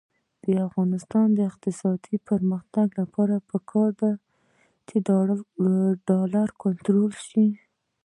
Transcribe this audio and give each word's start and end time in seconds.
د 0.43 0.45
افغانستان 0.67 1.27
د 1.33 1.39
اقتصادي 1.51 2.15
پرمختګ 2.29 2.87
لپاره 2.99 3.35
پکار 3.49 3.89
ده 4.01 4.11
چې 4.87 4.95
ډالر 6.09 6.47
کنټرول 6.63 7.11
شي. 7.27 7.45